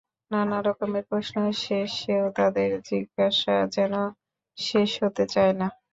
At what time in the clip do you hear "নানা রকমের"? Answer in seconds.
0.31-1.03